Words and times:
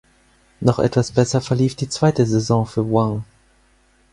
Noch 0.61 0.79
etwas 0.79 1.11
besser 1.11 1.41
verlief 1.41 1.75
die 1.75 1.87
zweite 1.87 2.25
Saison 2.25 2.65
für 2.65 2.89
Wang. 2.91 3.23